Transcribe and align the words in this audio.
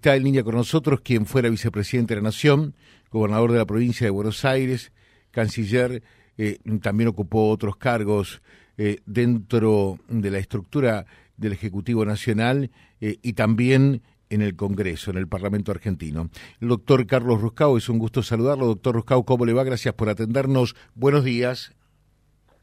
Está 0.00 0.16
en 0.16 0.22
línea 0.22 0.42
con 0.42 0.54
nosotros 0.54 1.02
quien 1.02 1.26
fuera 1.26 1.50
vicepresidente 1.50 2.14
de 2.14 2.22
la 2.22 2.28
Nación, 2.28 2.74
gobernador 3.10 3.52
de 3.52 3.58
la 3.58 3.66
provincia 3.66 4.06
de 4.06 4.10
Buenos 4.10 4.46
Aires, 4.46 4.92
canciller, 5.30 6.02
eh, 6.38 6.56
también 6.80 7.08
ocupó 7.08 7.50
otros 7.50 7.76
cargos 7.76 8.40
eh, 8.78 9.00
dentro 9.04 9.98
de 10.08 10.30
la 10.30 10.38
estructura 10.38 11.04
del 11.36 11.52
Ejecutivo 11.52 12.06
Nacional 12.06 12.70
eh, 13.02 13.18
y 13.20 13.34
también 13.34 14.00
en 14.30 14.40
el 14.40 14.56
Congreso, 14.56 15.10
en 15.10 15.18
el 15.18 15.28
Parlamento 15.28 15.70
argentino. 15.70 16.30
El 16.62 16.68
doctor 16.68 17.06
Carlos 17.06 17.38
Ruscao, 17.38 17.76
es 17.76 17.90
un 17.90 17.98
gusto 17.98 18.22
saludarlo. 18.22 18.68
Doctor 18.68 18.94
Ruscao, 18.94 19.26
¿cómo 19.26 19.44
le 19.44 19.52
va? 19.52 19.64
Gracias 19.64 19.92
por 19.92 20.08
atendernos. 20.08 20.76
Buenos 20.94 21.24
días. 21.24 21.74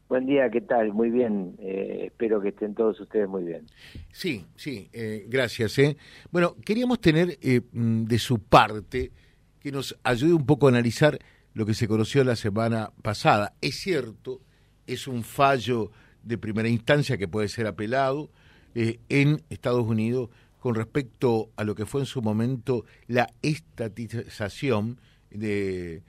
Buen 0.08 0.24
día, 0.24 0.48
¿qué 0.50 0.62
tal? 0.62 0.94
Muy 0.94 1.10
bien, 1.10 1.54
eh, 1.58 2.04
espero 2.06 2.40
que 2.40 2.48
estén 2.48 2.74
todos 2.74 2.98
ustedes 2.98 3.28
muy 3.28 3.44
bien. 3.44 3.66
Sí, 4.10 4.46
sí, 4.56 4.88
eh, 4.94 5.26
gracias. 5.28 5.78
Eh. 5.78 5.98
Bueno, 6.30 6.56
queríamos 6.64 6.98
tener 6.98 7.36
eh, 7.42 7.60
mm, 7.72 8.04
de 8.04 8.18
su 8.18 8.38
parte 8.38 9.12
que 9.60 9.70
nos 9.70 9.98
ayude 10.02 10.32
un 10.32 10.46
poco 10.46 10.66
a 10.66 10.70
analizar 10.70 11.18
lo 11.52 11.66
que 11.66 11.74
se 11.74 11.86
conoció 11.86 12.24
la 12.24 12.36
semana 12.36 12.90
pasada. 13.02 13.52
Es 13.60 13.74
cierto, 13.80 14.40
es 14.86 15.06
un 15.08 15.24
fallo 15.24 15.90
de 16.22 16.38
primera 16.38 16.70
instancia 16.70 17.18
que 17.18 17.28
puede 17.28 17.48
ser 17.48 17.66
apelado 17.66 18.30
en 18.74 19.42
Estados 19.50 19.86
Unidos 19.86 20.30
con 20.58 20.74
respecto 20.74 21.50
a 21.56 21.64
lo 21.64 21.74
que 21.74 21.84
fue 21.84 22.02
en 22.02 22.06
su 22.06 22.22
momento 22.22 22.84
la 23.08 23.28
estatización 23.42 25.00
de 25.30 26.02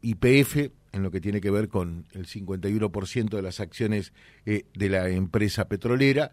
IPF 0.00 0.70
en 0.92 1.02
lo 1.02 1.10
que 1.10 1.20
tiene 1.20 1.40
que 1.40 1.50
ver 1.50 1.68
con 1.68 2.06
el 2.12 2.26
51% 2.26 3.30
de 3.30 3.42
las 3.42 3.60
acciones 3.60 4.12
eh, 4.46 4.64
de 4.74 4.88
la 4.88 5.08
empresa 5.08 5.66
petrolera, 5.66 6.32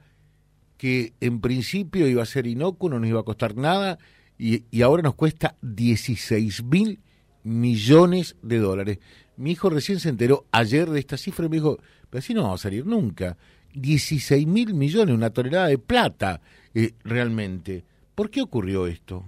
que 0.77 1.13
en 1.19 1.41
principio 1.41 2.07
iba 2.07 2.23
a 2.23 2.25
ser 2.25 2.47
inocuo, 2.47 2.89
no 2.89 2.99
nos 2.99 3.09
iba 3.09 3.21
a 3.21 3.23
costar 3.23 3.55
nada, 3.55 3.97
y, 4.37 4.81
ahora 4.81 5.03
nos 5.03 5.15
cuesta 5.15 5.57
16 5.61 6.63
mil 6.63 6.99
millones 7.43 8.37
de 8.41 8.57
dólares. 8.57 8.99
Mi 9.35 9.51
hijo 9.51 9.69
recién 9.69 9.99
se 9.99 10.09
enteró 10.09 10.45
ayer 10.51 10.89
de 10.89 10.99
esta 10.99 11.17
cifra 11.17 11.45
y 11.45 11.49
me 11.49 11.57
dijo, 11.57 11.77
pero 12.09 12.19
así 12.19 12.33
no 12.33 12.47
va 12.47 12.53
a 12.53 12.57
salir 12.57 12.85
nunca. 12.85 13.37
16 13.73 14.47
mil 14.47 14.73
millones, 14.73 15.13
una 15.13 15.29
tonelada 15.29 15.67
de 15.67 15.77
plata, 15.77 16.41
eh, 16.73 16.93
realmente. 17.03 17.83
¿Por 18.15 18.29
qué 18.29 18.41
ocurrió 18.41 18.87
esto? 18.87 19.25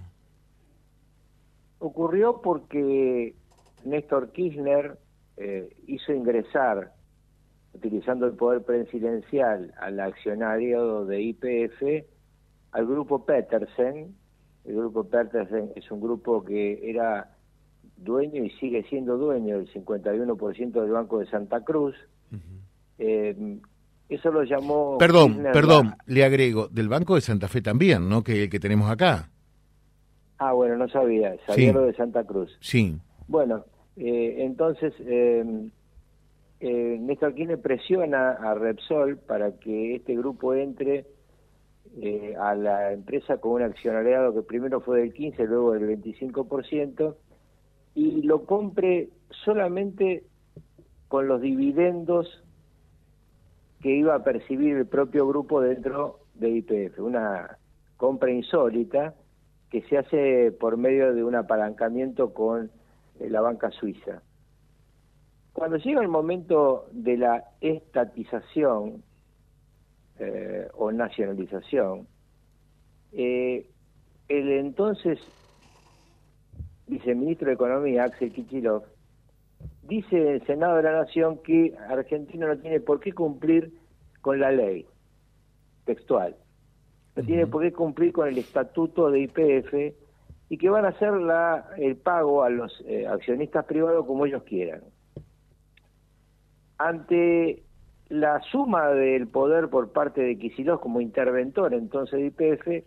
Ocurrió 1.80 2.42
porque 2.42 3.36
Néstor 3.84 4.32
Kirchner 4.32 4.98
eh, 5.38 5.70
hizo 5.88 6.14
ingresar, 6.14 6.94
utilizando 7.74 8.26
el 8.26 8.34
poder 8.34 8.64
presidencial, 8.64 9.74
al 9.80 10.00
accionario 10.00 11.06
de 11.06 11.22
IPF, 11.22 12.06
al 12.72 12.86
grupo 12.86 13.26
Petersen. 13.26 14.16
El 14.66 14.76
grupo 14.76 15.06
Petersen 15.06 15.72
es 15.76 15.90
un 15.92 16.02
grupo 16.02 16.44
que 16.44 16.90
era 16.90 17.36
dueño 17.98 18.44
y 18.44 18.50
sigue 18.52 18.84
siendo 18.84 19.18
dueño 19.18 19.58
del 19.58 19.72
51% 19.72 20.72
del 20.72 20.92
Banco 20.92 21.20
de 21.20 21.26
Santa 21.28 21.64
Cruz. 21.64 21.96
Eh, 23.00 23.60
eso 24.10 24.30
lo 24.30 24.44
llamó... 24.44 24.98
Perdón, 24.98 25.42
perdón, 25.54 25.96
le 26.06 26.26
agrego, 26.26 26.68
del 26.68 26.90
Banco 26.90 27.16
de 27.16 27.22
Santa 27.22 27.48
Fe 27.48 27.62
también, 27.62 28.10
¿no? 28.10 28.24
Que 28.24 28.44
el 28.44 28.50
que 28.50 28.60
tenemos 28.60 28.92
acá. 28.92 29.30
Ah, 30.38 30.52
bueno, 30.54 30.76
no 30.76 30.90
sabía, 30.90 31.36
sabía 31.46 31.72
lo 31.72 31.84
de 31.84 31.94
Santa 31.94 32.24
Cruz. 32.26 32.58
Sí. 32.60 32.98
Bueno, 33.28 33.64
eh, 34.04 34.44
entonces, 34.46 34.94
eh, 35.00 35.70
eh, 36.60 36.98
Néstor 37.00 37.36
Kirchner 37.36 37.62
presiona 37.62 38.32
a 38.32 38.56
Repsol 38.56 39.18
para 39.18 39.52
que 39.60 39.96
este 39.96 40.16
grupo 40.16 40.56
entre 40.56 41.06
eh, 42.02 42.36
a 42.40 42.56
la 42.56 42.94
empresa 42.94 43.38
con 43.38 43.52
un 43.52 43.62
accionariado 43.62 44.34
que 44.34 44.42
primero 44.42 44.82
fue 44.82 45.02
del 45.02 45.14
15, 45.14 45.44
luego 45.46 45.74
del 45.74 46.02
25%, 46.02 47.16
y 47.94 48.24
lo 48.24 48.46
compre 48.46 49.10
solamente 49.46 50.24
con 51.08 51.28
los 51.28 51.40
dividendos 51.40 52.44
que 53.82 53.96
iba 53.96 54.16
a 54.16 54.24
percibir 54.24 54.78
el 54.78 54.88
propio 54.88 55.28
grupo 55.28 55.62
dentro 55.62 56.22
de 56.34 56.50
IPF, 56.50 57.00
una 57.02 57.60
compra 57.98 58.32
insólita 58.32 59.14
que 59.70 59.84
se 59.84 60.00
hace 60.00 60.52
por 60.52 60.78
medio 60.78 61.14
de 61.14 61.24
un 61.24 61.36
apalancamiento 61.36 62.34
con 62.34 62.72
la 63.30 63.42
banca 63.42 63.72
suiza. 63.72 64.22
Cuando 65.54 65.78
llega 65.78 66.02
el 66.02 66.08
momento 66.08 66.88
de 66.92 67.18
la 67.18 67.44
estatización 67.60 69.04
eh, 70.18 70.68
o 70.74 70.92
nacionalización, 70.92 72.08
eh, 73.12 73.68
el 74.30 74.50
entonces 74.50 75.20
viceministro 76.88 77.48
de 77.48 77.54
Economía, 77.54 78.06
Axel 78.06 78.32
Kichilov, 78.32 78.84
dice 79.84 80.18
en 80.18 80.28
el 80.28 80.46
Senado 80.46 80.78
de 80.78 80.84
la 80.84 80.94
Nación 81.04 81.40
que 81.44 81.76
Argentina 81.90 82.48
no 82.48 82.58
tiene 82.58 82.80
por 82.80 83.00
qué 83.00 83.12
cumplir 83.14 83.74
con 84.22 84.40
la 84.40 84.52
ley 84.52 84.86
textual, 85.86 86.36
no 87.16 87.24
tiene 87.24 87.48
por 87.48 87.62
qué 87.62 87.74
cumplir 87.74 88.14
con 88.14 88.28
el 88.28 88.38
estatuto 88.38 89.10
de 89.10 89.22
IPF 89.22 90.01
y 90.52 90.58
que 90.58 90.70
van 90.70 90.84
a 90.84 90.90
hacer 90.90 91.14
la, 91.14 91.70
el 91.78 91.96
pago 91.96 92.44
a 92.44 92.50
los 92.50 92.84
eh, 92.86 93.08
accionistas 93.08 93.64
privados 93.64 94.06
como 94.06 94.26
ellos 94.26 94.44
quieran. 94.44 94.82
Ante 96.78 97.64
la 98.10 98.42
suma 98.42 98.90
del 98.90 99.30
poder 99.30 99.70
por 99.70 99.94
parte 99.94 100.20
de 100.20 100.38
Kicillof 100.38 100.82
como 100.82 101.00
interventor 101.00 101.74
entonces 101.74 102.20
de 102.20 102.26
IPF, 102.26 102.86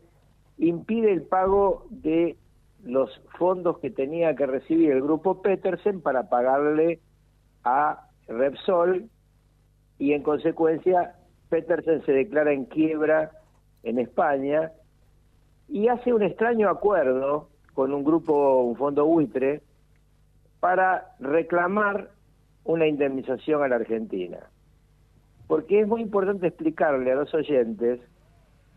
impide 0.58 1.10
el 1.10 1.22
pago 1.22 1.86
de 1.88 2.36
los 2.82 3.18
fondos 3.38 3.78
que 3.78 3.88
tenía 3.88 4.36
que 4.36 4.44
recibir 4.44 4.90
el 4.90 5.00
grupo 5.00 5.40
Petersen 5.40 6.02
para 6.02 6.28
pagarle 6.28 7.00
a 7.64 8.08
Repsol 8.28 9.08
y 9.98 10.12
en 10.12 10.22
consecuencia 10.22 11.14
Petersen 11.48 12.04
se 12.04 12.12
declara 12.12 12.52
en 12.52 12.66
quiebra 12.66 13.30
en 13.84 13.98
España 14.00 14.70
y 15.66 15.88
hace 15.88 16.12
un 16.12 16.22
extraño 16.22 16.68
acuerdo 16.68 17.53
con 17.74 17.92
un 17.92 18.04
grupo, 18.04 18.62
un 18.62 18.76
fondo 18.76 19.04
buitre, 19.04 19.62
para 20.60 21.14
reclamar 21.20 22.10
una 22.64 22.86
indemnización 22.86 23.62
a 23.62 23.68
la 23.68 23.76
Argentina. 23.76 24.38
Porque 25.46 25.80
es 25.80 25.86
muy 25.86 26.00
importante 26.00 26.46
explicarle 26.46 27.12
a 27.12 27.16
los 27.16 27.34
oyentes 27.34 28.00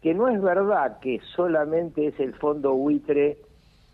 que 0.02 0.14
no 0.14 0.28
es 0.28 0.42
verdad 0.42 1.00
que 1.00 1.22
solamente 1.36 2.08
es 2.08 2.20
el 2.20 2.34
fondo 2.34 2.74
buitre 2.74 3.38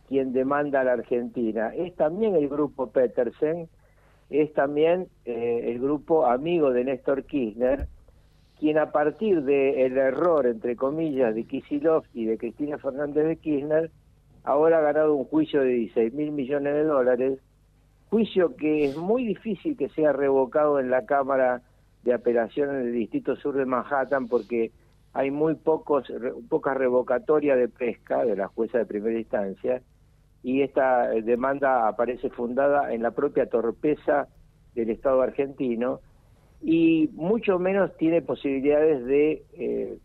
quien 0.07 0.33
demanda 0.33 0.81
a 0.81 0.83
la 0.83 0.93
Argentina, 0.93 1.73
es 1.75 1.95
también 1.95 2.35
el 2.35 2.49
grupo 2.49 2.87
Petersen, 2.87 3.69
es 4.29 4.53
también 4.53 5.07
eh, 5.25 5.71
el 5.71 5.79
grupo 5.79 6.25
amigo 6.25 6.71
de 6.71 6.83
Néstor 6.83 7.23
Kirchner, 7.23 7.87
quien 8.59 8.77
a 8.77 8.91
partir 8.91 9.43
del 9.43 9.97
error, 9.97 10.45
entre 10.47 10.75
comillas, 10.75 11.35
de 11.35 11.45
Kisilov 11.45 12.03
y 12.13 12.25
de 12.25 12.37
Cristina 12.37 12.77
Fernández 12.77 13.25
de 13.25 13.37
Kirchner, 13.37 13.91
ahora 14.43 14.79
ha 14.79 14.81
ganado 14.81 15.15
un 15.15 15.25
juicio 15.25 15.61
de 15.61 15.69
16 15.69 16.13
mil 16.13 16.31
millones 16.31 16.73
de 16.73 16.83
dólares, 16.83 17.39
juicio 18.09 18.55
que 18.55 18.85
es 18.85 18.97
muy 18.97 19.25
difícil 19.25 19.77
que 19.77 19.89
sea 19.89 20.13
revocado 20.13 20.79
en 20.79 20.89
la 20.89 21.05
Cámara 21.05 21.61
de 22.03 22.13
Apelaciones 22.13 22.83
del 22.83 22.93
Distrito 22.93 23.35
Sur 23.37 23.55
de 23.55 23.65
Manhattan 23.65 24.27
porque 24.27 24.71
hay 25.13 25.31
muy 25.31 25.55
pocos 25.55 26.11
pocas 26.49 26.77
revocatorias 26.77 27.57
de 27.57 27.69
pesca 27.69 28.25
de 28.25 28.35
la 28.35 28.47
jueza 28.47 28.79
de 28.79 28.85
primera 28.85 29.17
instancia 29.17 29.81
y 30.43 30.61
esta 30.61 31.07
demanda 31.09 31.87
aparece 31.87 32.29
fundada 32.29 32.93
en 32.93 33.01
la 33.01 33.11
propia 33.11 33.47
torpeza 33.47 34.27
del 34.75 34.89
Estado 34.89 35.21
argentino 35.21 36.01
y 36.61 37.09
mucho 37.13 37.59
menos 37.59 37.95
tiene 37.97 38.21
posibilidades 38.21 39.05
de 39.05 39.43
eh, 39.53 39.97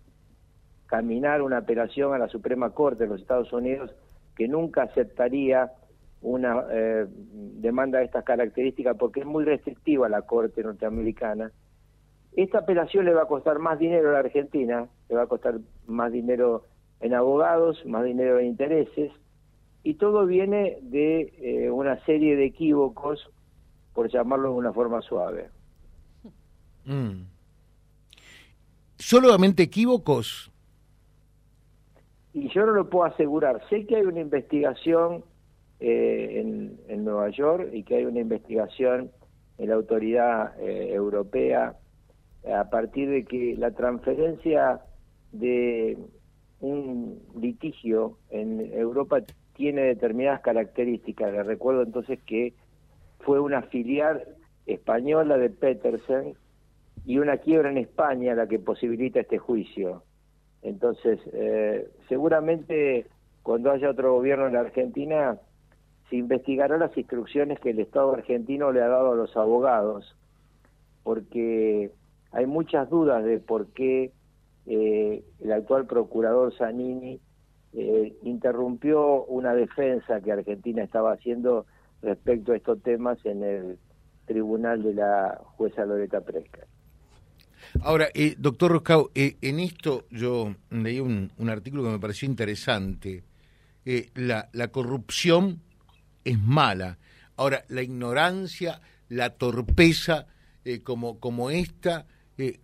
caminar 0.86 1.42
una 1.42 1.58
apelación 1.58 2.14
a 2.14 2.18
la 2.18 2.28
Suprema 2.28 2.70
Corte 2.70 3.04
de 3.04 3.10
los 3.10 3.20
Estados 3.20 3.52
Unidos 3.52 3.92
que 4.38 4.46
nunca 4.46 4.84
aceptaría 4.84 5.72
una 6.22 6.64
eh, 6.70 7.06
demanda 7.08 7.98
de 7.98 8.04
estas 8.04 8.24
características 8.24 8.96
porque 8.96 9.20
es 9.20 9.26
muy 9.26 9.44
restrictiva 9.44 10.08
la 10.08 10.22
Corte 10.22 10.62
norteamericana. 10.62 11.50
Esta 12.36 12.58
apelación 12.58 13.04
le 13.04 13.14
va 13.14 13.22
a 13.22 13.26
costar 13.26 13.58
más 13.58 13.80
dinero 13.80 14.10
a 14.10 14.12
la 14.12 14.18
Argentina, 14.20 14.86
le 15.08 15.16
va 15.16 15.22
a 15.22 15.26
costar 15.26 15.58
más 15.88 16.12
dinero 16.12 16.66
en 17.00 17.14
abogados, 17.14 17.84
más 17.84 18.04
dinero 18.04 18.38
en 18.38 18.46
intereses, 18.46 19.10
y 19.82 19.94
todo 19.94 20.24
viene 20.24 20.78
de 20.82 21.32
eh, 21.38 21.70
una 21.70 21.98
serie 22.04 22.36
de 22.36 22.44
equívocos, 22.44 23.28
por 23.92 24.08
llamarlo 24.08 24.50
de 24.50 24.54
una 24.54 24.72
forma 24.72 25.02
suave. 25.02 25.48
Mm. 26.84 27.22
¿Solamente 28.98 29.64
equívocos? 29.64 30.47
Y 32.32 32.48
yo 32.48 32.66
no 32.66 32.72
lo 32.72 32.88
puedo 32.88 33.04
asegurar. 33.04 33.60
Sé 33.68 33.86
que 33.86 33.96
hay 33.96 34.02
una 34.02 34.20
investigación 34.20 35.24
eh, 35.80 36.40
en, 36.88 37.04
Nueva 37.04 37.30
York 37.30 37.70
y 37.72 37.84
que 37.84 37.96
hay 37.96 38.04
una 38.04 38.20
investigación 38.20 39.10
en 39.58 39.68
la 39.68 39.76
autoridad 39.76 40.60
eh, 40.60 40.92
europea 40.92 41.76
a 42.52 42.70
partir 42.70 43.08
de 43.08 43.24
que 43.24 43.56
la 43.56 43.70
transferencia 43.70 44.80
de 45.32 45.96
un 46.60 47.20
litigio 47.40 48.18
en 48.30 48.72
Europa 48.72 49.20
tiene 49.54 49.82
determinadas 49.82 50.40
características. 50.40 51.32
Le 51.32 51.42
recuerdo 51.42 51.82
entonces 51.82 52.20
que 52.24 52.54
fue 53.20 53.40
una 53.40 53.62
filial 53.62 54.24
española 54.66 55.36
de 55.38 55.50
Petersen 55.50 56.34
y 57.04 57.18
una 57.18 57.38
quiebra 57.38 57.70
en 57.70 57.78
España 57.78 58.34
la 58.34 58.46
que 58.46 58.58
posibilita 58.58 59.20
este 59.20 59.38
juicio. 59.38 60.02
Entonces, 60.62 61.20
eh, 61.32 61.88
seguramente 62.08 63.06
cuando 63.42 63.70
haya 63.70 63.90
otro 63.90 64.14
gobierno 64.14 64.46
en 64.46 64.54
la 64.54 64.60
Argentina, 64.60 65.38
se 66.10 66.16
investigará 66.16 66.76
las 66.78 66.96
instrucciones 66.96 67.58
que 67.60 67.70
el 67.70 67.80
Estado 67.80 68.12
argentino 68.12 68.72
le 68.72 68.82
ha 68.82 68.88
dado 68.88 69.12
a 69.12 69.16
los 69.16 69.36
abogados, 69.36 70.16
porque 71.02 71.90
hay 72.32 72.46
muchas 72.46 72.90
dudas 72.90 73.24
de 73.24 73.38
por 73.38 73.68
qué 73.68 74.12
eh, 74.66 75.24
el 75.40 75.52
actual 75.52 75.86
procurador 75.86 76.54
Zanini 76.56 77.20
eh, 77.72 78.16
interrumpió 78.22 79.24
una 79.24 79.54
defensa 79.54 80.20
que 80.20 80.32
Argentina 80.32 80.82
estaba 80.82 81.12
haciendo 81.12 81.66
respecto 82.02 82.52
a 82.52 82.56
estos 82.56 82.82
temas 82.82 83.18
en 83.24 83.42
el 83.42 83.78
tribunal 84.26 84.82
de 84.82 84.94
la 84.94 85.40
jueza 85.56 85.86
Loreta 85.86 86.20
Presca. 86.20 86.66
Ahora, 87.82 88.08
eh, 88.14 88.34
doctor 88.38 88.72
Roscau, 88.72 89.10
eh, 89.14 89.36
en 89.40 89.60
esto 89.60 90.06
yo 90.10 90.54
leí 90.70 91.00
un, 91.00 91.30
artículo 91.48 91.84
que 91.84 91.90
me 91.90 91.98
pareció 91.98 92.26
interesante. 92.26 93.24
Eh, 93.84 94.10
la, 94.14 94.48
la 94.52 94.68
corrupción 94.68 95.60
es 96.24 96.40
mala. 96.40 96.98
Ahora, 97.36 97.64
la 97.68 97.82
ignorancia, 97.82 98.80
la 99.08 99.30
torpeza 99.30 100.26
como, 100.82 101.18
como 101.18 101.48
esta, 101.48 102.06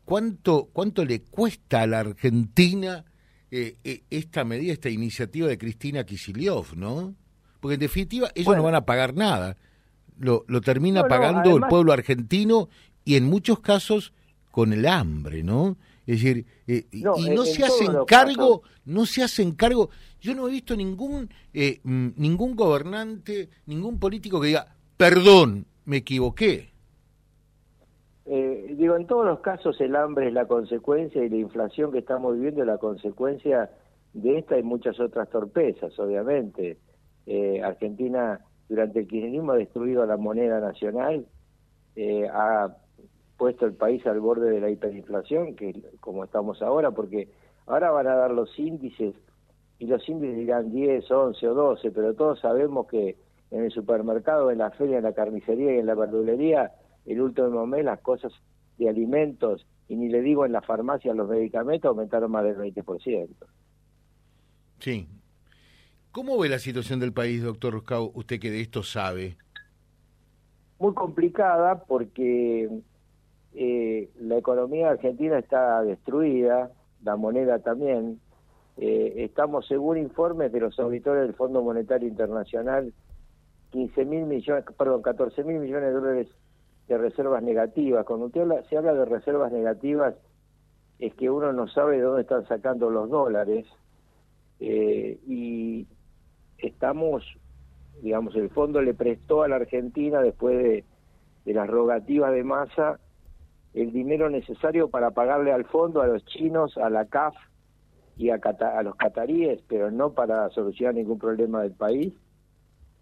¿cuánto, 0.04 0.68
¿cuánto 0.74 1.06
le 1.06 1.22
cuesta 1.22 1.80
a 1.80 1.86
la 1.86 2.00
Argentina 2.00 3.02
esta 3.50 4.44
medida, 4.44 4.74
esta 4.74 4.90
iniciativa 4.90 5.48
de 5.48 5.56
Cristina 5.56 6.04
Kisiliov, 6.04 6.76
no? 6.76 7.14
Porque 7.60 7.74
en 7.74 7.80
definitiva 7.80 8.30
ellos 8.34 8.54
no 8.56 8.62
van 8.62 8.74
a 8.74 8.84
pagar 8.84 9.14
nada. 9.14 9.56
Lo, 10.18 10.44
lo 10.48 10.60
termina 10.60 11.08
pagando 11.08 11.56
el 11.56 11.62
pueblo 11.62 11.94
argentino 11.94 12.68
y 13.06 13.16
en 13.16 13.24
muchos 13.24 13.60
casos 13.60 14.12
con 14.54 14.72
el 14.72 14.86
hambre, 14.86 15.42
¿no? 15.42 15.76
Es 16.06 16.22
decir, 16.22 16.46
eh, 16.68 16.84
y 16.92 17.02
no 17.02 17.44
se 17.44 17.64
hacen 17.64 18.04
cargo, 18.06 18.62
no 18.84 19.04
se 19.04 19.24
hacen 19.24 19.50
cargo. 19.56 19.90
Yo 20.20 20.32
no 20.32 20.46
he 20.46 20.52
visto 20.52 20.76
ningún 20.76 21.28
eh, 21.52 21.80
mm, 21.82 22.10
ningún 22.16 22.54
gobernante, 22.54 23.48
ningún 23.66 23.98
político 23.98 24.40
que 24.40 24.46
diga, 24.46 24.68
perdón, 24.96 25.66
me 25.86 25.96
equivoqué. 25.96 26.68
Eh, 28.26 28.76
digo, 28.78 28.94
en 28.94 29.08
todos 29.08 29.26
los 29.26 29.40
casos 29.40 29.80
el 29.80 29.96
hambre 29.96 30.28
es 30.28 30.32
la 30.32 30.46
consecuencia 30.46 31.24
y 31.24 31.30
la 31.30 31.36
inflación 31.36 31.90
que 31.90 31.98
estamos 31.98 32.36
viviendo 32.36 32.60
es 32.60 32.68
la 32.68 32.78
consecuencia 32.78 33.72
de 34.12 34.38
esta 34.38 34.56
y 34.56 34.62
muchas 34.62 35.00
otras 35.00 35.28
torpezas, 35.30 35.98
obviamente. 35.98 36.78
Argentina 37.64 38.38
durante 38.68 39.00
el 39.00 39.08
kirchnerismo 39.08 39.50
ha 39.50 39.56
destruido 39.56 40.06
la 40.06 40.16
moneda 40.16 40.60
nacional, 40.60 41.26
ha 42.32 42.76
puesto 43.36 43.66
el 43.66 43.74
país 43.74 44.06
al 44.06 44.20
borde 44.20 44.50
de 44.50 44.60
la 44.60 44.70
hiperinflación, 44.70 45.56
que 45.56 45.74
como 46.00 46.24
estamos 46.24 46.62
ahora, 46.62 46.90
porque 46.92 47.28
ahora 47.66 47.90
van 47.90 48.06
a 48.06 48.14
dar 48.14 48.30
los 48.30 48.56
índices 48.58 49.14
y 49.78 49.86
los 49.86 50.08
índices 50.08 50.36
dirán 50.36 50.72
10, 50.72 51.10
11 51.10 51.48
o 51.48 51.54
12, 51.54 51.90
pero 51.90 52.14
todos 52.14 52.40
sabemos 52.40 52.86
que 52.86 53.16
en 53.50 53.64
el 53.64 53.70
supermercado, 53.70 54.50
en 54.50 54.58
la 54.58 54.70
feria, 54.70 54.98
en 54.98 55.04
la 55.04 55.12
carnicería 55.12 55.74
y 55.74 55.78
en 55.78 55.86
la 55.86 55.94
verdulería, 55.94 56.72
el 57.06 57.20
último 57.20 57.66
mes 57.66 57.84
las 57.84 58.00
cosas 58.00 58.32
de 58.78 58.88
alimentos, 58.88 59.66
y 59.88 59.96
ni 59.96 60.08
le 60.08 60.22
digo 60.22 60.46
en 60.46 60.52
la 60.52 60.62
farmacia 60.62 61.14
los 61.14 61.28
medicamentos, 61.28 61.88
aumentaron 61.88 62.30
más 62.30 62.44
del 62.44 62.56
20%. 62.56 63.28
Sí. 64.78 65.08
¿Cómo 66.10 66.38
ve 66.38 66.48
la 66.48 66.58
situación 66.58 67.00
del 67.00 67.12
país, 67.12 67.42
doctor 67.42 67.72
Roscau, 67.72 68.12
usted 68.14 68.40
que 68.40 68.50
de 68.50 68.60
esto 68.60 68.82
sabe? 68.82 69.36
Muy 70.78 70.94
complicada 70.94 71.84
porque 71.84 72.68
eh, 73.54 74.10
la 74.20 74.36
economía 74.36 74.90
argentina 74.90 75.38
está 75.38 75.82
destruida, 75.82 76.70
la 77.02 77.16
moneda 77.16 77.60
también. 77.60 78.20
Eh, 78.76 79.14
estamos, 79.18 79.66
según 79.68 79.96
informes 79.98 80.50
de 80.50 80.60
los 80.60 80.78
auditores 80.80 81.22
del 81.22 81.34
Fondo 81.34 81.62
Monetario 81.62 82.08
Internacional, 82.08 82.92
15 83.70 84.04
mil 84.04 84.24
millones, 84.24 84.64
perdón, 84.76 85.02
14 85.02 85.44
mil 85.44 85.60
millones 85.60 85.88
de 85.88 85.92
dólares 85.92 86.28
de 86.88 86.98
reservas 86.98 87.42
negativas. 87.42 88.04
Cuando 88.04 88.26
usted 88.26 88.44
se 88.68 88.76
habla 88.76 88.92
de 88.92 89.04
reservas 89.04 89.52
negativas, 89.52 90.14
es 90.98 91.14
que 91.14 91.30
uno 91.30 91.52
no 91.52 91.68
sabe 91.68 91.96
de 91.96 92.02
dónde 92.02 92.22
están 92.22 92.46
sacando 92.46 92.90
los 92.90 93.08
dólares 93.08 93.66
eh, 94.58 95.18
y 95.26 95.86
estamos, 96.58 97.24
digamos, 98.02 98.34
el 98.34 98.50
fondo 98.50 98.80
le 98.82 98.94
prestó 98.94 99.42
a 99.42 99.48
la 99.48 99.56
Argentina 99.56 100.20
después 100.20 100.56
de, 100.56 100.84
de 101.44 101.54
las 101.54 101.68
rogativas 101.68 102.32
de 102.32 102.42
masa 102.42 102.98
el 103.74 103.92
dinero 103.92 104.30
necesario 104.30 104.88
para 104.88 105.10
pagarle 105.10 105.52
al 105.52 105.64
fondo, 105.64 106.00
a 106.00 106.06
los 106.06 106.24
chinos, 106.24 106.78
a 106.78 106.88
la 106.90 107.06
CAF 107.06 107.34
y 108.16 108.30
a, 108.30 108.36
a 108.36 108.82
los 108.82 108.94
cataríes, 108.94 109.60
pero 109.68 109.90
no 109.90 110.12
para 110.12 110.48
solucionar 110.50 110.94
ningún 110.94 111.18
problema 111.18 111.62
del 111.62 111.72
país. 111.72 112.12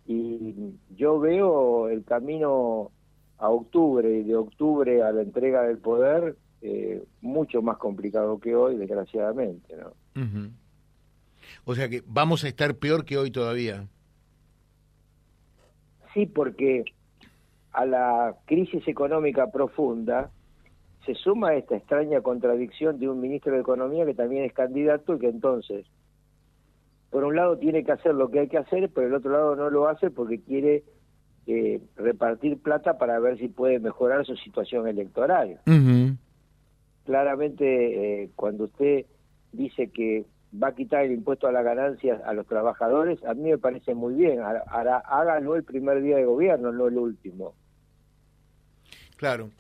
Y 0.07 0.75
yo 0.97 1.21
veo 1.21 1.89
el 1.89 2.05
camino 2.05 2.91
a 3.39 3.51
octubre 3.51 4.09
y 4.19 4.23
de 4.23 4.37
octubre 4.37 5.03
a 5.03 5.13
la 5.13 5.23
entrega 5.23 5.63
del 5.63 5.79
poder 5.79 6.37
eh, 6.63 7.05
mucho 7.21 7.61
más 7.61 7.77
complicado 7.77 8.39
que 8.39 8.55
hoy, 8.55 8.77
desgraciadamente. 8.77 9.77
¿no? 9.77 9.93
O 11.65 11.75
sea 11.75 11.89
que 11.89 12.03
vamos 12.07 12.45
a 12.45 12.49
estar 12.49 12.77
peor 12.77 13.05
que 13.05 13.19
hoy 13.19 13.31
todavía. 13.31 13.89
Sí, 16.15 16.27
porque 16.27 16.85
a 17.73 17.85
la 17.85 18.37
crisis 18.47 18.87
económica 18.87 19.51
profunda 19.51 20.31
se 21.05 21.15
suma 21.15 21.55
esta 21.55 21.77
extraña 21.77 22.21
contradicción 22.21 22.99
de 22.99 23.09
un 23.09 23.21
ministro 23.21 23.53
de 23.55 23.61
Economía 23.61 24.07
que 24.07 24.15
también 24.15 24.45
es 24.45 24.53
candidato 24.53 25.15
y 25.15 25.19
que 25.19 25.29
entonces, 25.29 25.87
por 27.11 27.25
un 27.25 27.37
lado, 27.37 27.59
tiene 27.59 27.85
que 27.85 27.93
hacer 27.93 28.15
lo 28.15 28.31
que 28.31 28.41
hay 28.41 28.49
que 28.49 28.59
hacer, 28.59 28.89
por 28.91 29.05
el 29.05 29.15
otro 29.15 29.33
lado 29.33 29.57
no 29.57 29.71
lo 29.71 29.89
hace 29.89 30.11
porque 30.11 30.41
quiere 30.41 30.85
eh, 31.47 31.81
repartir 31.97 32.59
plata 32.59 32.99
para 32.99 33.19
ver 33.19 33.39
si 33.39 33.49
puede 33.49 33.81
mejorar 33.81 34.25
su 34.25 34.37
situación 34.37 34.87
electoral. 34.87 35.59
Claramente, 37.05 38.23
eh, 38.23 38.31
cuando 38.37 38.65
usted 38.65 39.07
dice 39.53 39.91
que 39.91 40.25
va 40.63 40.69
a 40.69 40.75
quitar 40.75 41.05
el 41.05 41.13
impuesto 41.13 41.49
a 41.49 41.53
las 41.53 41.65
ganancias 41.65 42.21
a 42.25 42.33
los 42.33 42.47
trabajadores, 42.47 43.25
a 43.25 43.35
mí 43.35 43.51
me 43.51 43.59
parece 43.59 43.95
muy 43.95 44.15
bien. 44.15 44.41
Ahora, 44.41 44.99
hágalo 44.99 45.57
el 45.57 45.65
primer 45.65 46.01
día 46.01 46.17
de 46.17 46.27
gobierno, 46.27 46.71
no 46.71 46.87
el 46.87 46.97
último. 46.97 47.55
Claro. 49.17 49.51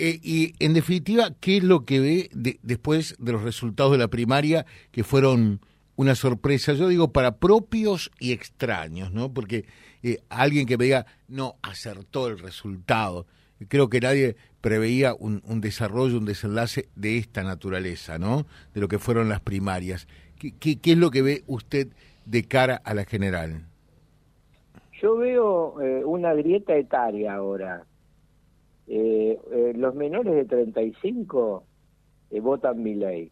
Eh, 0.00 0.20
y 0.22 0.54
en 0.64 0.74
definitiva, 0.74 1.32
¿qué 1.40 1.56
es 1.56 1.64
lo 1.64 1.84
que 1.84 1.98
ve 1.98 2.30
después 2.62 3.16
de 3.18 3.32
los 3.32 3.42
resultados 3.42 3.90
de 3.90 3.98
la 3.98 4.06
primaria 4.06 4.64
que 4.92 5.02
fueron 5.02 5.60
una 5.96 6.14
sorpresa? 6.14 6.72
Yo 6.72 6.86
digo 6.86 7.12
para 7.12 7.38
propios 7.38 8.12
y 8.20 8.30
extraños, 8.30 9.12
¿no? 9.12 9.34
Porque 9.34 9.64
eh, 10.04 10.18
alguien 10.28 10.66
que 10.66 10.78
me 10.78 10.84
diga, 10.84 11.06
no, 11.26 11.56
acertó 11.62 12.28
el 12.28 12.38
resultado. 12.38 13.26
Creo 13.66 13.90
que 13.90 14.00
nadie 14.00 14.36
preveía 14.60 15.14
un, 15.14 15.42
desarrollo, 15.60 16.18
un 16.18 16.26
desenlace 16.26 16.88
de 16.94 17.18
esta 17.18 17.42
naturaleza, 17.42 18.18
¿no? 18.18 18.46
De 18.74 18.80
lo 18.80 18.86
que 18.86 19.00
fueron 19.00 19.28
las 19.28 19.40
primarias. 19.40 20.06
¿Qué, 20.38 20.52
qué, 20.52 20.92
es 20.92 20.96
lo 20.96 21.10
que 21.10 21.22
ve 21.22 21.42
usted 21.48 21.88
de 22.24 22.44
cara 22.44 22.80
a 22.84 22.94
la 22.94 23.04
general? 23.04 23.66
Yo 25.02 25.16
veo 25.16 25.80
eh, 25.82 26.04
una 26.04 26.34
grieta 26.34 26.76
etaria 26.76 27.34
ahora 27.34 27.84
eh, 28.90 29.38
eh, 29.52 29.72
los 29.76 29.94
menores 29.94 30.34
de 30.34 30.46
35 30.46 31.62
eh, 32.30 32.40
votan 32.40 32.82
Milley. 32.82 33.30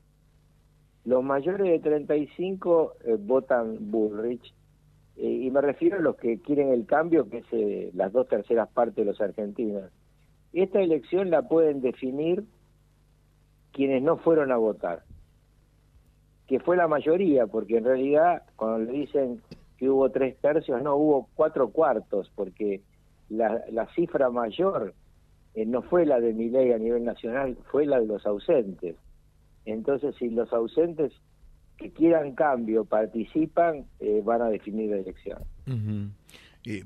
Los 1.04 1.24
mayores 1.24 1.66
de 1.66 1.78
35 1.78 2.92
eh, 3.04 3.16
votan 3.18 3.90
Bullrich. 3.90 4.54
y 5.16 5.50
me 5.50 5.62
refiero 5.62 5.96
a 5.96 6.00
los 6.00 6.16
que 6.16 6.40
quieren 6.40 6.68
el 6.68 6.84
cambio, 6.84 7.30
que 7.30 7.38
es 7.38 7.94
las 7.94 8.12
dos 8.12 8.28
terceras 8.28 8.68
partes 8.68 8.96
de 8.96 9.04
los 9.06 9.20
argentinos. 9.20 9.90
Esta 10.52 10.80
elección 10.82 11.30
la 11.30 11.48
pueden 11.48 11.80
definir 11.80 12.44
quienes 13.72 14.02
no 14.02 14.18
fueron 14.18 14.52
a 14.52 14.58
votar, 14.58 15.04
que 16.46 16.60
fue 16.60 16.76
la 16.76 16.86
mayoría, 16.86 17.46
porque 17.46 17.78
en 17.78 17.84
realidad 17.84 18.42
cuando 18.56 18.80
le 18.80 18.92
dicen 18.92 19.40
que 19.78 19.88
hubo 19.88 20.10
tres 20.10 20.36
tercios, 20.38 20.82
no, 20.82 20.96
hubo 20.96 21.28
cuatro 21.34 21.70
cuartos, 21.70 22.30
porque 22.34 22.82
la, 23.30 23.62
la 23.70 23.86
cifra 23.94 24.28
mayor 24.28 24.94
eh, 25.56 25.64
no 25.64 25.80
fue 25.80 26.04
la 26.04 26.20
de 26.20 26.34
mi 26.34 26.50
ley 26.50 26.70
a 26.72 26.78
nivel 26.78 27.02
nacional, 27.02 27.56
fue 27.72 27.86
la 27.86 27.98
de 27.98 28.06
los 28.06 28.26
ausentes. 28.26 28.94
Entonces, 29.64 30.14
si 30.18 30.28
los 30.28 30.52
ausentes 30.52 31.12
que 31.78 31.90
quieran 31.90 32.34
cambio 32.34 32.84
participan, 32.84 33.86
eh, 33.98 34.20
van 34.22 34.42
a 34.42 34.50
definir 34.50 34.90
la 34.90 34.98
elección. 34.98 35.38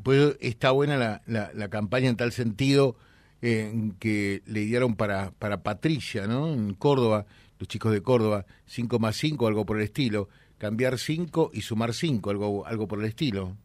pues 0.04 0.36
está 0.40 0.70
buena 0.70 0.96
la, 1.26 1.50
la, 1.52 1.68
campaña 1.68 2.08
en 2.08 2.16
tal 2.16 2.30
sentido 2.30 2.94
eh, 3.42 3.72
que 3.98 4.42
le 4.46 4.60
dieron 4.60 4.94
para, 4.94 5.32
para 5.32 5.64
Patricia, 5.64 6.28
¿no? 6.28 6.52
En 6.52 6.74
Córdoba, 6.74 7.26
los 7.58 7.66
chicos 7.66 7.92
de 7.92 8.02
Córdoba, 8.02 8.46
5 8.66 9.00
más 9.00 9.16
5, 9.16 9.48
algo 9.48 9.66
por 9.66 9.78
el 9.78 9.82
estilo, 9.82 10.28
cambiar 10.58 10.98
cinco 10.98 11.50
y 11.52 11.62
sumar 11.62 11.92
cinco, 11.92 12.30
algo, 12.30 12.64
algo 12.66 12.86
por 12.86 13.00
el 13.00 13.06
estilo. 13.06 13.56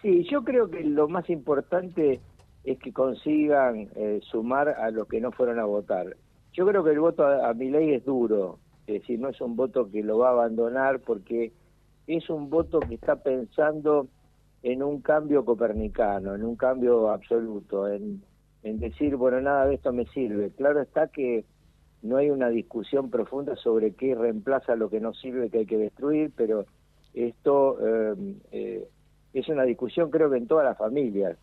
Sí, 0.00 0.26
yo 0.30 0.42
creo 0.42 0.70
que 0.70 0.82
lo 0.82 1.08
más 1.08 1.28
importante 1.28 2.20
es 2.64 2.78
que 2.78 2.92
consigan 2.92 3.88
eh, 3.96 4.20
sumar 4.22 4.68
a 4.68 4.90
los 4.90 5.08
que 5.08 5.20
no 5.20 5.32
fueron 5.32 5.58
a 5.58 5.64
votar. 5.64 6.16
Yo 6.52 6.66
creo 6.66 6.84
que 6.84 6.90
el 6.90 7.00
voto 7.00 7.26
a, 7.26 7.52
mi 7.54 7.70
ley 7.70 7.94
es 7.94 8.04
duro, 8.04 8.58
es 8.86 9.00
decir, 9.00 9.18
no 9.18 9.28
es 9.28 9.40
un 9.40 9.56
voto 9.56 9.90
que 9.90 10.02
lo 10.02 10.18
va 10.18 10.28
a 10.28 10.32
abandonar 10.32 11.00
porque 11.00 11.52
es 12.06 12.28
un 12.30 12.50
voto 12.50 12.80
que 12.80 12.94
está 12.94 13.16
pensando 13.16 14.08
en 14.62 14.82
un 14.82 15.00
cambio 15.00 15.44
copernicano, 15.44 16.34
en 16.34 16.44
un 16.44 16.56
cambio 16.56 17.10
absoluto, 17.10 17.88
en, 17.88 18.22
en 18.62 18.78
decir, 18.78 19.16
bueno, 19.16 19.40
nada 19.40 19.66
de 19.66 19.74
esto 19.74 19.92
me 19.92 20.06
sirve. 20.06 20.50
Claro 20.50 20.80
está 20.80 21.08
que 21.08 21.44
no 22.02 22.16
hay 22.16 22.30
una 22.30 22.48
discusión 22.48 23.10
profunda 23.10 23.56
sobre 23.56 23.94
qué 23.94 24.14
reemplaza 24.14 24.76
lo 24.76 24.90
que 24.90 25.00
no 25.00 25.14
sirve, 25.14 25.50
que 25.50 25.58
hay 25.58 25.66
que 25.66 25.78
destruir, 25.78 26.32
pero 26.36 26.66
esto 27.14 27.78
eh, 27.80 28.36
eh, 28.52 28.88
es 29.32 29.48
una 29.48 29.64
discusión 29.64 30.10
creo 30.10 30.30
que 30.30 30.36
en 30.36 30.46
todas 30.46 30.64
las 30.64 30.78
familias. 30.78 31.38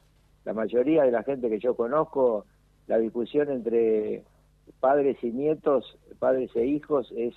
La 0.46 0.54
mayoría 0.54 1.04
de 1.04 1.12
la 1.12 1.24
gente 1.24 1.50
que 1.50 1.60
yo 1.60 1.76
conozco, 1.76 2.46
la 2.88 2.98
discusión 2.98 3.50
entre 3.50 4.24
padres 4.80 5.18
y 5.24 5.32
nietos, 5.32 5.98
padres 6.20 6.50
e 6.56 6.66
hijos, 6.66 7.12
es 7.16 7.34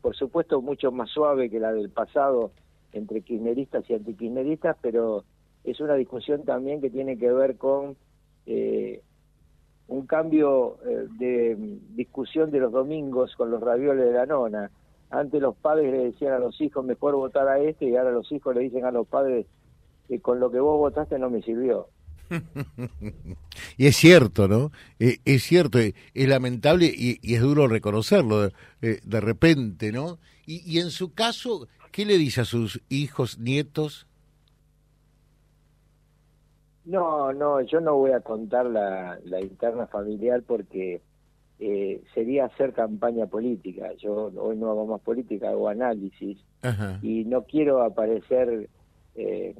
por 0.00 0.14
supuesto 0.14 0.60
mucho 0.60 0.92
más 0.92 1.10
suave 1.10 1.48
que 1.48 1.58
la 1.58 1.72
del 1.72 1.90
pasado 1.90 2.50
entre 2.92 3.22
kirchneristas 3.22 3.88
y 3.88 3.94
antikirchneristas, 3.94 4.76
pero 4.80 5.24
es 5.64 5.80
una 5.80 5.94
discusión 5.94 6.44
también 6.44 6.80
que 6.80 6.90
tiene 6.90 7.18
que 7.18 7.32
ver 7.32 7.56
con 7.56 7.96
eh, 8.46 9.02
un 9.88 10.06
cambio 10.06 10.78
eh, 10.86 11.06
de 11.18 11.56
discusión 11.94 12.50
de 12.50 12.60
los 12.60 12.72
domingos 12.72 13.34
con 13.36 13.50
los 13.50 13.60
ravioles 13.60 14.06
de 14.06 14.12
la 14.12 14.26
nona. 14.26 14.70
Antes 15.10 15.40
los 15.40 15.56
padres 15.56 15.92
le 15.92 16.04
decían 16.04 16.32
a 16.34 16.38
los 16.38 16.60
hijos 16.60 16.84
mejor 16.84 17.14
votar 17.14 17.48
a 17.48 17.58
este 17.58 17.86
y 17.86 17.96
ahora 17.96 18.10
los 18.10 18.30
hijos 18.32 18.54
le 18.54 18.62
dicen 18.62 18.84
a 18.84 18.90
los 18.90 19.06
padres 19.06 19.46
que 20.08 20.20
con 20.20 20.40
lo 20.40 20.50
que 20.50 20.60
vos 20.60 20.78
votaste 20.78 21.18
no 21.18 21.30
me 21.30 21.42
sirvió. 21.42 21.88
y 23.76 23.86
es 23.86 23.96
cierto, 23.96 24.48
¿no? 24.48 24.70
Eh, 24.98 25.18
es 25.24 25.42
cierto, 25.42 25.78
es 25.78 26.28
lamentable 26.28 26.86
y, 26.86 27.18
es 27.34 27.40
duro 27.40 27.68
reconocerlo 27.68 28.50
de, 28.80 29.20
repente, 29.20 29.92
¿no? 29.92 30.18
Y, 30.46 30.62
y 30.70 30.80
en 30.80 30.90
su 30.90 31.12
caso, 31.14 31.68
¿qué 31.92 32.04
le 32.04 32.18
dice 32.18 32.42
a 32.42 32.44
sus 32.44 32.80
hijos, 32.88 33.38
nietos? 33.38 34.06
No, 36.84 37.32
no, 37.32 37.62
yo 37.62 37.80
no 37.80 37.96
voy 37.96 38.12
a 38.12 38.20
contar 38.20 38.66
la, 38.66 39.18
la 39.24 39.40
interna 39.40 39.86
familiar 39.86 40.42
porque 40.46 41.00
eh, 41.58 42.02
sería 42.12 42.46
hacer 42.46 42.72
campaña 42.72 43.26
política. 43.26 43.92
Yo 43.98 44.32
hoy 44.36 44.56
no 44.56 44.70
hago 44.70 44.86
más 44.86 45.00
política, 45.00 45.50
hago 45.50 45.68
análisis 45.68 46.38
y 47.02 47.24
no 47.24 47.44
quiero 47.44 47.82
aparecer, 47.82 48.68
eh, 49.14 49.54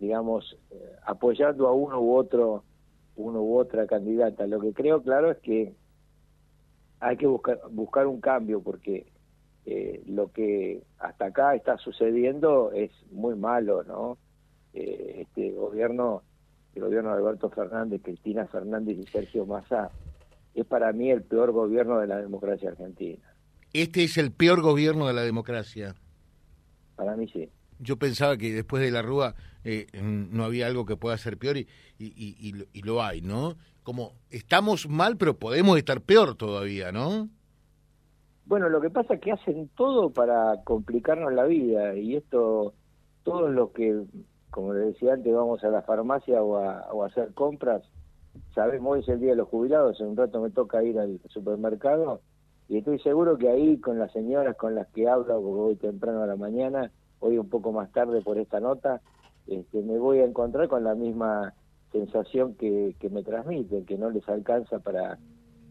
digamos, 0.00 0.56
eh, 0.70 0.96
apoyando 1.04 1.68
a 1.68 1.72
uno 1.72 2.00
u 2.00 2.16
otro, 2.16 2.64
uno 3.16 3.42
u 3.42 3.58
otra 3.58 3.86
candidata. 3.86 4.46
Lo 4.46 4.60
que 4.60 4.72
creo 4.72 5.02
claro 5.02 5.30
es 5.30 5.38
que 5.38 5.74
hay 6.98 7.16
que 7.16 7.26
buscar 7.26 7.60
buscar 7.70 8.06
un 8.06 8.20
cambio 8.20 8.62
porque 8.62 9.06
eh, 9.66 10.02
lo 10.06 10.32
que 10.32 10.82
hasta 10.98 11.26
acá 11.26 11.54
está 11.54 11.76
sucediendo 11.78 12.72
es 12.72 12.90
muy 13.12 13.36
malo, 13.36 13.84
¿no? 13.84 14.18
Eh, 14.72 15.26
este 15.26 15.52
gobierno 15.52 16.22
el 16.74 16.82
gobierno 16.82 17.10
de 17.10 17.18
Alberto 17.18 17.50
Fernández, 17.50 18.00
Cristina 18.02 18.46
Fernández 18.46 18.96
y 18.96 19.06
Sergio 19.06 19.44
Massa, 19.44 19.90
es 20.54 20.64
para 20.64 20.92
mí 20.92 21.10
el 21.10 21.22
peor 21.22 21.50
gobierno 21.52 21.98
de 21.98 22.06
la 22.06 22.18
democracia 22.18 22.70
argentina. 22.70 23.22
¿Este 23.72 24.04
es 24.04 24.16
el 24.18 24.32
peor 24.32 24.62
gobierno 24.62 25.08
de 25.08 25.14
la 25.14 25.22
democracia? 25.22 25.94
Para 26.96 27.16
mí 27.16 27.28
sí. 27.28 27.48
Yo 27.80 27.96
pensaba 27.96 28.36
que 28.36 28.52
después 28.52 28.82
de 28.82 28.90
la 28.90 29.02
Rúa 29.02 29.34
eh, 29.64 29.86
no 30.02 30.44
había 30.44 30.66
algo 30.66 30.86
que 30.86 30.96
pueda 30.96 31.16
ser 31.18 31.38
peor 31.38 31.56
y, 31.56 31.66
y, 31.98 32.66
y, 32.72 32.82
lo 32.82 33.02
hay, 33.02 33.22
¿no? 33.22 33.56
Como 33.82 34.12
estamos 34.30 34.88
mal, 34.88 35.16
pero 35.16 35.38
podemos 35.38 35.76
estar 35.78 36.00
peor 36.00 36.34
todavía, 36.36 36.92
¿no? 36.92 37.28
Bueno, 38.46 38.68
lo 38.68 38.80
que 38.80 38.90
pasa 38.90 39.14
es 39.14 39.20
que 39.20 39.32
hacen 39.32 39.68
todo 39.76 40.10
para 40.10 40.62
complicarnos 40.64 41.32
la 41.32 41.44
vida 41.44 41.96
y 41.96 42.16
esto, 42.16 42.74
todos 43.22 43.50
los 43.50 43.70
que 43.70 44.04
como 44.50 44.74
le 44.74 44.80
decía 44.80 45.14
antes, 45.14 45.32
vamos 45.32 45.62
a 45.64 45.68
la 45.68 45.82
farmacia 45.82 46.42
o 46.42 46.56
a, 46.56 47.06
hacer 47.06 47.32
compras. 47.34 47.82
Sabemos, 48.54 48.94
hoy 48.94 49.00
es 49.00 49.08
el 49.08 49.20
día 49.20 49.30
de 49.30 49.36
los 49.36 49.48
jubilados, 49.48 50.00
en 50.00 50.08
un 50.08 50.16
rato 50.16 50.40
me 50.40 50.50
toca 50.50 50.82
ir 50.82 50.98
al 50.98 51.20
supermercado 51.28 52.20
y 52.68 52.78
estoy 52.78 53.00
seguro 53.00 53.36
que 53.38 53.48
ahí 53.48 53.78
con 53.78 53.98
las 53.98 54.12
señoras 54.12 54.56
con 54.56 54.74
las 54.74 54.88
que 54.88 55.08
hablo, 55.08 55.40
porque 55.40 55.60
voy 55.60 55.76
temprano 55.76 56.22
a 56.22 56.26
la 56.26 56.36
mañana, 56.36 56.92
hoy 57.20 57.38
un 57.38 57.48
poco 57.48 57.72
más 57.72 57.90
tarde 57.92 58.20
por 58.22 58.38
esta 58.38 58.60
nota, 58.60 59.00
este, 59.46 59.82
me 59.82 59.98
voy 59.98 60.18
a 60.18 60.24
encontrar 60.24 60.68
con 60.68 60.84
la 60.84 60.94
misma 60.94 61.54
sensación 61.92 62.54
que, 62.54 62.94
que 62.98 63.10
me 63.10 63.22
transmiten, 63.22 63.84
que 63.84 63.98
no 63.98 64.10
les 64.10 64.28
alcanza 64.28 64.78
para 64.78 65.18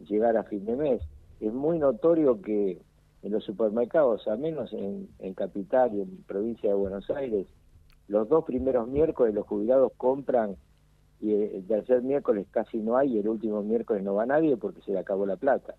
llegar 0.07 0.37
a 0.37 0.43
fin 0.43 0.65
de 0.65 0.75
mes. 0.75 1.01
Es 1.39 1.53
muy 1.53 1.79
notorio 1.79 2.41
que 2.41 2.81
en 3.21 3.31
los 3.31 3.43
supermercados, 3.43 4.27
al 4.27 4.39
menos 4.39 4.71
en, 4.73 5.09
en 5.19 5.33
Capital 5.33 5.93
y 5.93 6.01
en 6.01 6.23
provincia 6.23 6.69
de 6.69 6.75
Buenos 6.75 7.09
Aires, 7.09 7.47
los 8.07 8.27
dos 8.27 8.43
primeros 8.45 8.87
miércoles 8.87 9.33
los 9.33 9.45
jubilados 9.45 9.91
compran 9.97 10.55
y 11.21 11.33
el 11.33 11.65
tercer 11.67 12.01
miércoles 12.01 12.47
casi 12.49 12.77
no 12.77 12.97
hay 12.97 13.15
y 13.15 13.19
el 13.19 13.27
último 13.27 13.61
miércoles 13.61 14.03
no 14.03 14.15
va 14.15 14.25
nadie 14.25 14.55
porque 14.57 14.81
se 14.81 14.91
le 14.91 14.99
acabó 14.99 15.25
la 15.25 15.35
plata. 15.35 15.75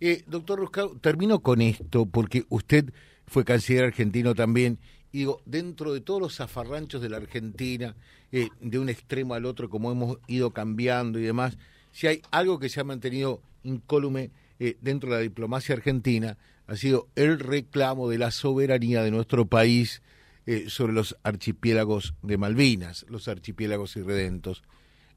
eh, 0.00 0.24
doctor 0.26 0.58
Ruscado, 0.58 0.96
termino 1.00 1.40
con 1.40 1.60
esto 1.60 2.06
porque 2.06 2.44
usted 2.48 2.86
fue 3.26 3.44
canciller 3.44 3.84
argentino 3.84 4.34
también 4.34 4.78
y 5.12 5.18
digo, 5.18 5.42
dentro 5.44 5.92
de 5.92 6.00
todos 6.00 6.20
los 6.20 6.36
zafarranchos 6.36 7.02
de 7.02 7.10
la 7.10 7.18
Argentina, 7.18 7.94
eh, 8.32 8.48
de 8.60 8.78
un 8.78 8.88
extremo 8.88 9.34
al 9.34 9.44
otro, 9.44 9.68
como 9.68 9.92
hemos 9.92 10.18
ido 10.26 10.52
cambiando 10.52 11.18
y 11.18 11.22
demás, 11.22 11.58
si 11.90 12.06
hay 12.06 12.22
algo 12.30 12.58
que 12.58 12.70
se 12.70 12.80
ha 12.80 12.84
mantenido 12.84 13.42
incólume 13.62 14.30
eh, 14.58 14.76
dentro 14.80 15.10
de 15.10 15.16
la 15.16 15.22
diplomacia 15.22 15.74
argentina, 15.74 16.38
ha 16.66 16.76
sido 16.76 17.08
el 17.14 17.38
reclamo 17.38 18.08
de 18.08 18.18
la 18.18 18.30
soberanía 18.30 19.02
de 19.02 19.10
nuestro 19.10 19.46
país 19.46 20.02
eh, 20.46 20.64
sobre 20.68 20.92
los 20.92 21.16
archipiélagos 21.22 22.14
de 22.22 22.38
Malvinas, 22.38 23.04
los 23.08 23.28
archipiélagos 23.28 23.96
irredentos. 23.96 24.62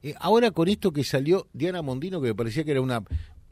Eh, 0.04 0.14
ahora 0.20 0.52
con 0.52 0.68
esto 0.68 0.92
que 0.92 1.04
salió 1.04 1.48
Diana 1.54 1.82
Mondino, 1.82 2.22
que 2.22 2.28
me 2.28 2.36
parecía 2.36 2.64
que 2.64 2.72
era 2.72 2.82
una, 2.82 3.04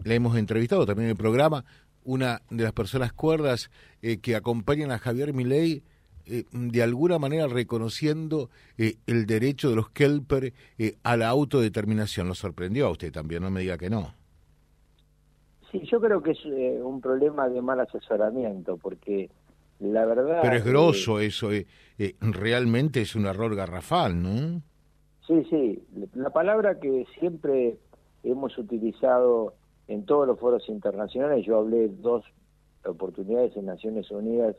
la 0.03 0.13
hemos 0.13 0.37
entrevistado 0.37 0.85
también 0.85 1.05
en 1.05 1.11
el 1.11 1.17
programa, 1.17 1.65
una 2.05 2.41
de 2.49 2.63
las 2.63 2.73
personas 2.73 3.13
cuerdas 3.13 3.69
eh, 4.01 4.19
que 4.19 4.35
acompañan 4.35 4.91
a 4.91 4.99
Javier 4.99 5.33
Milei, 5.33 5.83
de 6.25 6.81
alguna 6.81 7.19
manera 7.19 7.47
reconociendo 7.47 8.49
el 8.77 9.25
derecho 9.25 9.69
de 9.69 9.75
los 9.75 9.89
Kelper 9.89 10.53
a 11.03 11.17
la 11.17 11.27
autodeterminación. 11.27 12.29
¿Lo 12.29 12.33
sorprendió 12.33 12.87
a 12.87 12.91
usted 12.91 13.11
también? 13.11 13.43
No 13.43 13.51
me 13.51 13.59
diga 13.59 13.77
que 13.77 13.89
no. 13.89 14.13
Sí, 15.73 15.81
yo 15.91 15.99
creo 15.99 16.21
que 16.21 16.31
es 16.31 16.45
eh, 16.45 16.79
un 16.83 17.01
problema 17.01 17.49
de 17.49 17.59
mal 17.63 17.79
asesoramiento, 17.79 18.77
porque 18.77 19.31
la 19.79 20.05
verdad... 20.05 20.39
Pero 20.43 20.55
es 20.55 20.63
grosso 20.63 21.19
eso, 21.19 21.51
eh, 21.51 21.65
eh, 21.97 22.15
realmente 22.21 23.01
es 23.01 23.15
un 23.15 23.25
error 23.25 23.55
garrafal, 23.55 24.21
¿no? 24.21 24.61
Sí, 25.25 25.43
sí, 25.49 25.83
la 26.13 26.29
palabra 26.29 26.79
que 26.79 27.07
siempre 27.19 27.77
hemos 28.23 28.55
utilizado 28.59 29.55
en 29.87 30.05
todos 30.05 30.27
los 30.27 30.39
foros 30.39 30.67
internacionales, 30.69 31.45
yo 31.45 31.57
hablé 31.57 31.89
dos 31.89 32.23
oportunidades 32.85 33.55
en 33.57 33.65
Naciones 33.65 34.09
Unidas 34.11 34.55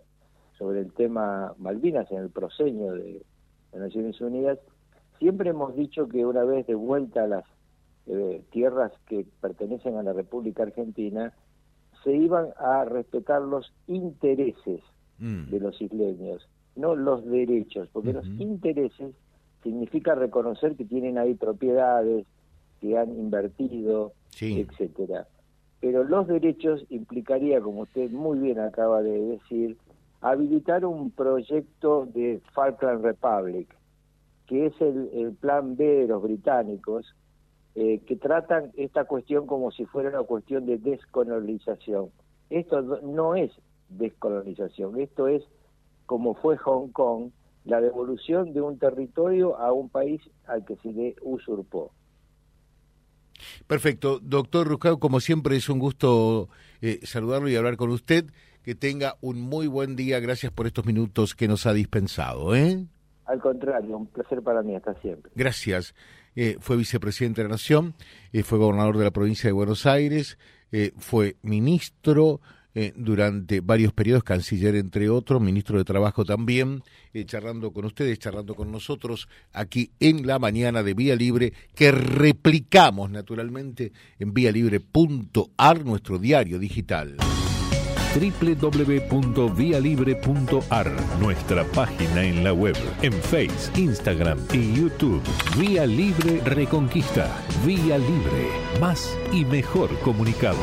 sobre 0.59 0.81
el 0.81 0.93
tema 0.93 1.55
Malvinas, 1.59 2.11
en 2.11 2.19
el 2.19 2.31
proseño 2.31 2.93
de, 2.93 3.23
de 3.73 3.79
Naciones 3.79 4.21
Unidas, 4.21 4.59
siempre 5.19 5.51
hemos 5.51 5.75
dicho 5.75 6.09
que 6.09 6.25
una 6.25 6.45
vez 6.45 6.67
de 6.67 6.75
vuelta 6.75 7.25
a 7.25 7.27
las 7.27 7.45
eh, 8.07 8.43
tierras 8.51 8.93
que 9.07 9.27
pertenecen 9.41 9.97
a 9.97 10.03
la 10.03 10.13
República 10.13 10.63
Argentina, 10.63 11.33
se 12.03 12.15
iban 12.15 12.49
a 12.59 12.85
respetar 12.85 13.41
los 13.41 13.73
intereses 13.87 14.81
mm. 15.19 15.51
de 15.51 15.61
los 15.61 15.81
isleños, 15.81 16.47
no 16.77 16.95
los 16.95 17.25
derechos, 17.25 17.89
porque 17.93 18.13
los 18.13 18.27
intereses 18.27 19.15
significa 19.63 20.15
reconocer 20.15 20.77
que 20.77 20.85
tienen 20.85 21.17
ahí 21.17 21.35
propiedades, 21.35 22.27
que 22.85 22.99
han 22.99 23.19
invertido, 23.19 24.13
etcétera. 24.39 25.27
Pero 25.81 26.05
los 26.05 26.27
derechos 26.27 26.85
implicaría, 26.91 27.59
como 27.63 27.83
usted 27.83 28.11
muy 28.11 28.39
bien 28.39 28.61
acaba 28.61 29.03
de 29.03 29.19
decir, 29.19 29.79
habilitar 30.21 30.85
un 30.85 31.11
proyecto 31.11 32.07
de 32.13 32.43
Falkland 32.53 33.03
Republic, 33.03 33.75
que 34.47 34.67
es 34.67 34.75
el 34.83 35.35
plan 35.41 35.77
B 35.77 35.85
de 35.85 36.09
los 36.09 36.23
británicos, 36.23 37.15
eh, 37.75 38.01
que 38.07 38.17
tratan 38.17 38.71
esta 38.77 39.05
cuestión 39.05 39.47
como 39.47 39.71
si 39.71 39.87
fuera 39.87 40.11
una 40.11 40.25
cuestión 40.25 40.67
de 40.67 40.77
descolonización. 40.77 42.11
Esto 42.51 42.83
no 42.83 43.35
es 43.35 43.51
descolonización, 43.89 45.01
esto 45.01 45.27
es 45.27 45.43
como 46.05 46.35
fue 46.35 46.59
Hong 46.59 46.89
Kong, 46.89 47.31
la 47.65 47.81
devolución 47.81 48.53
de 48.53 48.61
un 48.61 48.79
territorio 48.79 49.57
a 49.57 49.73
un 49.73 49.89
país 49.89 50.21
al 50.47 50.67
que 50.67 50.77
se 50.77 50.93
le 50.93 51.17
usurpó. 51.23 51.93
Perfecto. 53.67 54.21
Doctor 54.21 54.67
Ruscado, 54.67 54.99
como 54.99 55.21
siempre 55.21 55.57
es 55.57 55.69
un 55.69 55.79
gusto 55.79 56.49
eh, 56.81 57.01
saludarlo 57.03 57.49
y 57.49 57.57
hablar 57.57 57.77
con 57.77 57.91
usted. 57.91 58.27
que 58.63 58.75
tenga 58.75 59.17
un 59.21 59.43
muy 59.43 59.67
buen 59.67 59.95
día. 59.95 60.21
Gracias 60.21 60.51
por 60.51 60.67
estos 60.67 60.87
minutos 60.87 61.35
que 61.35 61.49
nos 61.49 61.67
ha 61.67 61.75
dispensado. 61.75 62.57
¿eh? 62.57 62.87
Al 63.27 63.39
contrario, 63.39 63.99
un 63.99 64.07
placer 64.07 64.41
para 64.41 64.63
mí, 64.63 64.75
hasta 64.75 64.95
siempre. 65.03 65.31
Gracias. 65.35 65.95
Eh, 66.35 66.57
fue 66.61 66.77
vicepresidente 66.77 67.43
de 67.43 67.49
la 67.49 67.55
Nación, 67.55 67.95
eh, 68.33 68.43
fue 68.43 68.59
gobernador 68.59 68.97
de 68.97 69.05
la 69.05 69.11
provincia 69.11 69.49
de 69.49 69.53
Buenos 69.53 69.87
Aires, 69.87 70.39
fue 70.99 71.37
ministro 71.43 72.41
durante 72.97 73.61
varios 73.61 73.93
periodos, 73.93 74.25
canciller 74.25 74.75
entre 74.75 75.09
otros, 75.09 75.41
ministro 75.41 75.79
de 75.79 75.85
Trabajo 75.85 76.25
también, 76.25 76.83
charlando 77.27 77.73
con 77.73 77.85
ustedes, 77.85 78.19
charlando 78.19 78.55
con 78.55 78.73
nosotros 78.73 79.29
aquí 79.53 79.93
en 80.01 80.27
la 80.27 80.39
mañana 80.39 80.83
de 80.83 80.95
Vía 80.95 81.15
Libre, 81.15 81.53
que 81.75 81.93
replicamos 81.93 83.11
naturalmente 83.11 83.93
en 84.19 84.35
vialibre.ar, 84.35 85.85
nuestro 85.85 86.19
diario 86.19 86.59
digital 86.59 87.17
www.vialibre.ar, 88.15 90.93
nuestra 91.21 91.65
página 91.65 92.25
en 92.25 92.45
la 92.45 92.53
web, 92.53 92.77
en 93.03 93.13
Face, 93.13 93.73
Instagram 93.77 94.39
y 94.53 94.75
YouTube. 94.75 95.21
Vía 95.59 95.85
Libre 95.87 96.41
Reconquista. 96.45 97.29
Vía 97.67 97.99
Libre. 97.99 98.49
Más 98.81 99.19
y 99.33 99.45
mejor 99.45 99.91
comunicados. 100.01 100.61